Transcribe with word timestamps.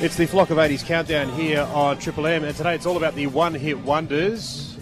It's 0.00 0.16
the 0.16 0.26
Flock 0.26 0.50
of 0.50 0.58
80s 0.58 0.86
countdown 0.86 1.28
here 1.30 1.62
on 1.74 1.98
Triple 1.98 2.28
M, 2.28 2.44
and 2.44 2.56
today 2.56 2.76
it's 2.76 2.86
all 2.86 2.96
about 2.96 3.16
the 3.16 3.26
one 3.26 3.52
hit 3.52 3.80
wonders. 3.80 4.78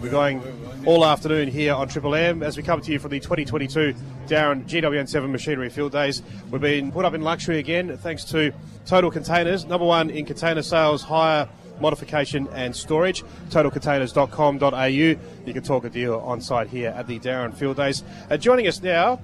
We're 0.00 0.10
going 0.10 0.42
all 0.86 1.04
afternoon 1.04 1.48
here 1.48 1.74
on 1.74 1.86
Triple 1.86 2.14
M 2.14 2.42
as 2.42 2.56
we 2.56 2.62
come 2.62 2.80
to 2.80 2.90
you 2.90 2.98
from 2.98 3.10
the 3.10 3.20
2022 3.20 3.94
Dowerin 4.26 4.66
GWN7 4.66 5.30
Machinery 5.30 5.68
Field 5.68 5.92
Days. 5.92 6.22
We've 6.50 6.62
been 6.62 6.92
put 6.92 7.04
up 7.04 7.12
in 7.12 7.20
luxury 7.20 7.58
again 7.58 7.94
thanks 7.98 8.24
to 8.30 8.54
Total 8.86 9.10
Containers, 9.10 9.66
number 9.66 9.84
one 9.84 10.08
in 10.08 10.24
container 10.24 10.62
sales, 10.62 11.02
hire, 11.02 11.46
modification 11.78 12.48
and 12.54 12.74
storage. 12.74 13.22
TotalContainers.com.au. 13.50 14.86
You 14.86 15.18
can 15.44 15.62
talk 15.62 15.84
a 15.84 15.90
deal 15.90 16.20
on 16.20 16.40
site 16.40 16.68
here 16.68 16.88
at 16.96 17.06
the 17.06 17.18
Dowerin 17.18 17.54
Field 17.54 17.76
Days. 17.76 18.02
Uh, 18.30 18.38
joining 18.38 18.66
us 18.66 18.82
now 18.82 19.20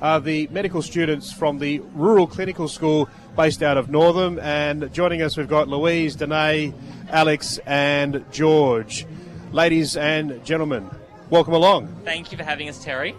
are 0.00 0.20
the 0.20 0.48
medical 0.50 0.82
students 0.82 1.32
from 1.32 1.58
the 1.58 1.80
Rural 1.94 2.26
Clinical 2.26 2.68
School 2.68 3.08
based 3.36 3.62
out 3.62 3.76
of 3.76 3.90
Northam. 3.90 4.38
And 4.38 4.92
joining 4.92 5.22
us, 5.22 5.36
we've 5.36 5.48
got 5.48 5.68
Louise, 5.68 6.16
Danae, 6.16 6.72
Alex, 7.10 7.58
and 7.66 8.24
George. 8.30 9.06
Ladies 9.52 9.96
and 9.96 10.44
gentlemen, 10.44 10.88
welcome 11.28 11.54
along. 11.54 11.88
Thank 12.04 12.32
you 12.32 12.38
for 12.38 12.44
having 12.44 12.68
us, 12.68 12.82
Terry. 12.82 13.14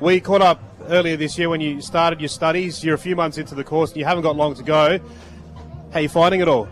We 0.00 0.20
caught 0.20 0.42
up 0.42 0.60
earlier 0.88 1.16
this 1.16 1.38
year 1.38 1.48
when 1.48 1.60
you 1.60 1.80
started 1.80 2.20
your 2.20 2.28
studies. 2.28 2.82
You're 2.82 2.96
a 2.96 2.98
few 2.98 3.16
months 3.16 3.38
into 3.38 3.54
the 3.54 3.64
course 3.64 3.90
and 3.90 3.98
you 3.98 4.04
haven't 4.04 4.22
got 4.22 4.36
long 4.36 4.54
to 4.54 4.62
go. 4.62 4.98
How 5.92 5.98
are 5.98 6.02
you 6.02 6.08
finding 6.08 6.40
it 6.40 6.48
all? 6.48 6.68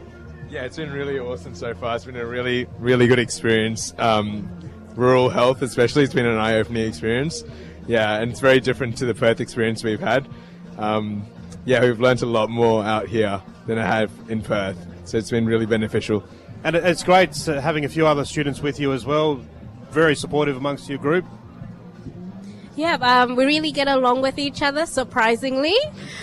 Yeah, 0.51 0.65
it's 0.65 0.77
been 0.77 0.93
really 0.93 1.19
awesome 1.19 1.55
so 1.55 1.73
far. 1.75 1.97
It's 1.97 2.05
been 2.05 2.17
a 2.17 2.27
really, 2.27 2.67
really 2.79 3.07
good 3.07 3.19
experience. 3.19 3.95
Um, 3.97 4.51
rural 4.97 5.31
health, 5.31 5.63
especially, 5.63 6.03
it's 6.03 6.13
been 6.13 6.27
an 6.27 6.37
eye-opening 6.37 6.87
experience. 6.87 7.43
Yeah, 7.87 8.21
and 8.21 8.31
it's 8.31 8.41
very 8.41 8.61
different 8.61 8.99
to 8.99 9.07
the 9.07 9.15
Perth 9.15 9.41
experience 9.41 9.83
we've 9.83 10.01
had. 10.01 10.29
Um, 10.79 11.27
yeah, 11.65 11.81
we've 11.85 12.01
learnt 12.01 12.23
a 12.23 12.27
lot 12.27 12.51
more 12.51 12.85
out 12.85 13.09
here 13.09 13.43
than 13.67 13.79
I 13.79 13.87
have 13.87 14.11
in 14.29 14.43
Perth, 14.43 14.79
so 15.05 15.19
it's 15.19 15.31
been 15.31 15.47
really 15.47 15.67
beneficial. 15.67 16.25
And 16.65 16.77
it's 16.77 17.03
great 17.03 17.37
having 17.45 17.85
a 17.85 17.89
few 17.89 18.07
other 18.07 18.25
students 18.25 18.61
with 18.61 18.79
you 18.79 18.93
as 18.93 19.05
well. 19.05 19.41
Very 19.91 20.15
supportive 20.15 20.57
amongst 20.57 20.89
your 20.89 20.99
group. 20.99 21.25
Yeah, 22.75 22.95
um, 22.95 23.37
we 23.37 23.45
really 23.45 23.71
get 23.71 23.87
along 23.87 24.23
with 24.23 24.39
each 24.39 24.63
other, 24.63 24.87
surprisingly. 24.87 25.75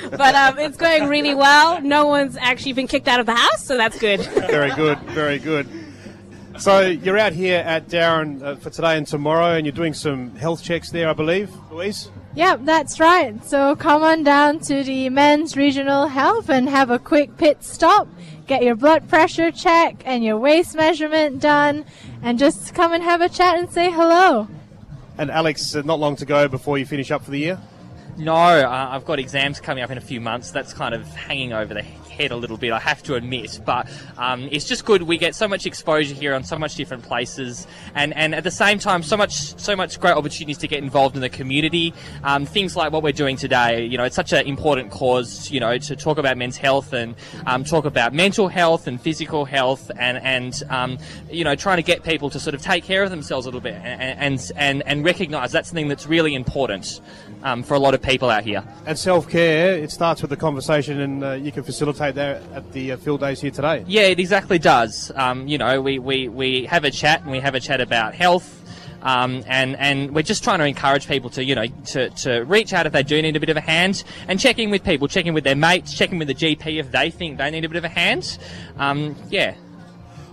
But 0.09 0.33
um, 0.33 0.58
it's 0.58 0.78
going 0.78 1.08
really 1.08 1.36
well. 1.36 1.80
No 1.81 2.08
one's 2.08 2.38
actually 2.38 2.73
been 2.73 2.88
kicked 2.88 3.08
out 3.08 3.20
of 3.20 3.28
the 3.28 3.36
house, 3.36 3.64
so 3.64 3.78
that's 3.78 4.00
good. 4.00 4.22
Very 4.22 4.72
good, 4.72 4.98
very 5.09 5.38
good. 5.38 5.67
So 6.59 6.81
you're 6.81 7.17
out 7.17 7.31
here 7.31 7.59
at 7.59 7.88
Dowerin 7.88 8.43
uh, 8.43 8.55
for 8.57 8.69
today 8.69 8.97
and 8.97 9.07
tomorrow, 9.07 9.55
and 9.55 9.65
you're 9.65 9.71
doing 9.71 9.93
some 9.93 10.35
health 10.35 10.61
checks 10.61 10.91
there, 10.91 11.07
I 11.09 11.13
believe, 11.13 11.49
Louise. 11.71 12.09
Yep, 12.35 12.61
that's 12.63 12.99
right. 12.99 13.41
So 13.45 13.77
come 13.77 14.03
on 14.03 14.23
down 14.23 14.59
to 14.61 14.83
the 14.83 15.07
men's 15.09 15.55
regional 15.55 16.07
health 16.07 16.49
and 16.49 16.67
have 16.67 16.89
a 16.89 16.99
quick 16.99 17.37
pit 17.37 17.63
stop, 17.63 18.09
get 18.45 18.61
your 18.61 18.75
blood 18.75 19.07
pressure 19.07 19.52
check 19.52 20.03
and 20.05 20.21
your 20.21 20.37
waist 20.37 20.75
measurement 20.75 21.41
done, 21.41 21.85
and 22.21 22.37
just 22.37 22.75
come 22.75 22.91
and 22.91 23.03
have 23.03 23.21
a 23.21 23.30
chat 23.30 23.57
and 23.57 23.71
say 23.71 23.89
hello. 23.89 24.49
And 25.17 25.31
Alex, 25.31 25.75
uh, 25.75 25.81
not 25.83 25.99
long 25.99 26.17
to 26.17 26.25
go 26.25 26.49
before 26.49 26.77
you 26.77 26.85
finish 26.85 27.09
up 27.09 27.23
for 27.23 27.31
the 27.31 27.39
year. 27.39 27.59
No, 28.17 28.33
uh, 28.33 28.89
I've 28.91 29.05
got 29.05 29.17
exams 29.17 29.61
coming 29.61 29.81
up 29.81 29.91
in 29.91 29.97
a 29.97 30.02
few 30.02 30.19
months. 30.19 30.52
That's 30.52 30.73
kind 30.73 30.93
of 30.93 31.07
hanging 31.07 31.53
over 31.53 31.73
the 31.73 31.83
head 32.20 32.31
a 32.31 32.36
little 32.36 32.58
bit, 32.58 32.72
I 32.72 32.80
have 32.80 33.02
to 33.03 33.16
admit. 33.16 33.59
But 33.66 33.89
um, 34.17 34.48
it's 34.52 34.66
just 34.66 34.86
good. 34.86 35.03
We 35.03 35.17
get 35.17 35.36
so 35.36 35.48
much 35.48 35.66
exposure 35.66 36.14
here 36.14 36.34
on 36.34 36.44
so 36.44 36.58
much 36.58 36.76
different 36.76 37.03
places, 37.03 37.67
and, 37.95 38.16
and 38.16 38.36
at 38.36 38.44
the 38.44 38.52
same 38.52 38.80
time, 38.80 39.03
so 39.03 39.17
much 39.17 39.59
so 39.59 39.76
much 39.76 40.00
great 40.00 40.16
opportunities 40.16 40.58
to 40.59 40.67
get 40.67 40.84
involved 40.84 41.16
in 41.16 41.22
the 41.22 41.30
community. 41.30 41.94
Um, 42.23 42.45
things 42.45 42.76
like 42.76 42.92
what 42.92 43.03
we're 43.03 43.14
doing 43.14 43.38
today. 43.38 43.86
You 43.86 43.98
know, 43.98 44.03
it's 44.03 44.16
such 44.16 44.34
an 44.34 44.45
important 44.45 44.92
cause. 44.92 45.50
You 45.50 45.59
know, 45.59 45.78
to 45.78 45.95
talk 45.95 46.17
about 46.17 46.38
men's 46.38 46.58
health 46.58 46.94
and 46.94 47.16
um, 47.45 47.64
talk 47.64 47.86
about 47.86 48.14
mental 48.14 48.48
health 48.48 48.88
and 48.88 49.00
physical 49.00 49.45
health, 49.45 49.89
and 49.98 50.17
and 50.17 50.54
um, 50.70 50.98
you 51.31 51.44
know, 51.44 51.56
trying 51.56 51.78
to 51.78 51.83
get 51.83 52.04
people 52.04 52.30
to 52.30 52.39
sort 52.39 52.54
of 52.54 52.61
take 52.61 52.83
care 52.83 53.04
of 53.04 53.09
themselves 53.09 53.45
a 53.45 53.50
little 53.50 53.61
bit 53.61 53.76
and 53.76 54.20
and 54.20 54.52
and, 54.56 54.83
and 54.86 55.06
recognise 55.06 55.52
that's 55.52 55.70
something 55.70 55.88
that's 55.88 56.08
really 56.08 56.36
important 56.36 57.02
um, 57.43 57.64
for 57.64 57.73
a 57.73 57.80
lot 57.80 57.93
of 57.93 58.02
people 58.02 58.30
out 58.30 58.43
here. 58.43 58.64
And 58.86 58.98
self 58.98 59.30
care, 59.30 59.73
it 59.73 59.92
starts 59.92 60.22
with 60.22 60.30
the 60.30 60.38
conversation, 60.38 60.99
and 60.99 61.23
uh, 61.23 61.32
you 61.33 61.52
can 61.52 61.64
facilitate 61.64 62.08
that 62.11 62.42
at 62.53 62.71
the 62.71 62.93
uh, 62.93 62.97
field 62.97 63.20
days 63.21 63.42
here 63.42 63.52
today. 63.52 63.83
Yeah, 63.87 64.03
it 64.03 64.20
exactly 64.20 64.59
does. 64.59 65.11
Um, 65.15 65.47
you 65.47 65.58
know, 65.58 65.81
we, 65.81 65.99
we, 65.99 66.27
we 66.27 66.65
have 66.65 66.83
a 66.83 66.92
chat 66.92 67.21
and 67.21 67.31
we 67.31 67.39
have 67.39 67.55
a 67.55 67.59
chat 67.59 67.81
about 67.81 68.14
health. 68.14 68.55
Um, 69.02 69.43
and, 69.47 69.77
and 69.77 70.14
we're 70.14 70.23
just 70.23 70.43
trying 70.43 70.59
to 70.59 70.65
encourage 70.65 71.08
people 71.08 71.30
to, 71.31 71.43
you 71.43 71.55
know, 71.55 71.67
to, 71.87 72.09
to 72.09 72.42
reach 72.42 72.73
out 72.73 72.86
if 72.86 72.92
they 72.92 73.03
do 73.03 73.21
need 73.21 73.36
a 73.36 73.39
bit 73.39 73.49
of 73.49 73.55
a 73.55 73.61
hand 73.61 74.03
and 74.27 74.39
check 74.39 74.59
in 74.59 74.69
with 74.69 74.83
people, 74.83 75.08
check 75.08 75.25
in 75.25 75.33
with 75.33 75.45
their 75.45 75.55
mates, 75.55 75.93
check 75.93 76.11
in 76.11 76.19
with 76.19 76.27
the 76.27 76.36
GP 76.36 76.80
if 76.80 76.92
they 76.92 77.09
think 77.09 77.37
they 77.37 77.49
need 77.49 77.64
a 77.64 77.69
bit 77.69 77.77
of 77.77 77.86
a 77.86 77.89
hand. 77.89 78.37
Um, 78.77 79.15
yeah. 79.30 79.55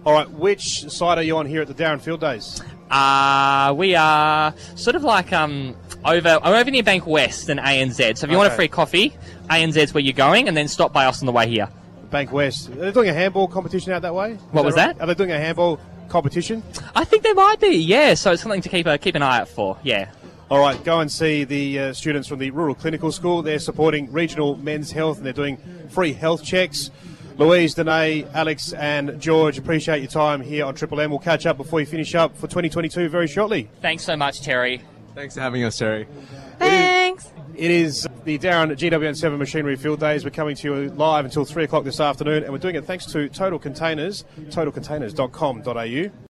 All 0.05 0.13
right, 0.13 0.31
which 0.31 0.89
side 0.89 1.19
are 1.19 1.23
you 1.23 1.37
on 1.37 1.47
here 1.47 1.63
at 1.63 1.69
the 1.69 1.75
Dowerin 1.75 2.01
Field 2.01 2.21
Days? 2.21 2.63
Uh, 2.91 3.75
we 3.77 3.97
are 3.97 4.55
sort 4.77 4.95
of 4.95 5.03
like 5.03 5.33
um, 5.33 5.77
over 6.05 6.39
I'm 6.43 6.55
over 6.55 6.71
near 6.71 6.83
Bankwest 6.83 7.49
and 7.49 7.61
ANZ. 7.61 8.19
So 8.19 8.27
if 8.27 8.31
you 8.31 8.37
want 8.37 8.53
a 8.53 8.57
free 8.57 8.69
coffee, 8.69 9.13
ANZ's 9.51 9.93
where 9.95 10.03
you're 10.03 10.13
going, 10.13 10.49
and 10.49 10.57
then 10.57 10.69
stop 10.69 10.93
by 10.93 11.07
us 11.07 11.21
on 11.21 11.27
the 11.27 11.33
way 11.33 11.49
here. 11.49 11.69
Bankwest. 12.11 12.71
Are 12.71 12.77
they 12.77 12.93
doing 12.93 13.09
a 13.09 13.13
handball 13.15 13.49
competition 13.49 13.93
out 13.93 14.03
that 14.03 14.15
way? 14.15 14.33
Is 14.33 14.41
What 14.53 14.65
was 14.65 14.77
right? 14.77 14.97
that? 14.97 15.03
Are 15.03 15.07
they 15.07 15.15
doing 15.15 15.33
a 15.33 15.39
handball 15.39 15.81
competition? 16.09 16.63
I 16.95 17.05
think 17.05 17.23
they 17.25 17.33
might 17.33 17.61
be, 17.61 17.77
yeah. 17.77 18.15
So 18.15 18.33
it's 18.33 18.43
something 18.43 18.61
to 18.63 18.69
keep 18.69 18.87
a, 18.87 18.97
keep 18.99 19.15
an 19.17 19.23
eye 19.23 19.41
out 19.41 19.49
for, 19.49 19.77
yeah. 19.83 20.11
All 20.49 20.61
right, 20.61 20.83
go 20.85 21.01
and 21.01 21.11
see 21.11 21.43
the 21.43 21.79
uh, 21.81 21.93
students 21.93 22.29
from 22.29 22.39
the 22.39 22.53
Rural 22.53 22.77
Clinical 22.77 23.11
School. 23.11 23.43
They're 23.43 23.59
supporting 23.59 24.13
regional 24.13 24.55
men's 24.57 24.93
health 24.93 25.17
and 25.17 25.27
they're 25.27 25.33
doing 25.33 25.59
free 25.89 26.13
health 26.13 26.45
checks. 26.45 26.93
Louise, 27.37 27.75
Danae, 27.75 28.25
Alex, 28.33 28.73
and 28.73 29.21
George, 29.21 29.59
appreciate 29.59 29.99
your 30.01 30.11
time 30.11 30.41
here 30.41 30.65
on 30.65 30.75
Triple 30.77 31.01
M. 31.01 31.11
We'll 31.11 31.19
catch 31.19 31.45
up 31.47 31.57
before 31.57 31.81
you 31.81 31.87
finish 31.87 32.15
up 32.15 32.35
for 32.37 32.43
2022 32.47 33.09
very 33.09 33.27
shortly. 33.27 33.69
Thanks 33.83 34.05
so 34.05 34.17
much, 34.17 34.41
Terry. 34.41 34.81
Thanks 35.17 35.35
for 35.35 35.41
having 35.41 35.65
us, 35.65 35.79
Terry. 35.79 36.07
Thanks. 36.59 37.33
It 37.55 37.71
is 37.71 38.07
the 38.25 38.39
Dowerin 38.39 38.71
GWN7 38.73 39.39
Machinery 39.39 39.77
Field 39.77 39.99
Days. 39.99 40.25
We're 40.25 40.31
coming 40.31 40.55
to 40.57 40.69
you 40.69 40.91
live 40.91 41.25
until 41.25 41.47
3 41.47 41.65
o'clock 41.65 41.85
this 41.85 42.01
afternoon, 42.01 42.45
and 42.45 42.53
we're 42.53 42.59
doing 42.59 42.75
it 42.75 42.85
thanks 42.85 43.07
to 43.07 43.31
Total 43.31 43.59
Containers, 43.59 44.27
totalcontainers.com.au. 44.51 46.11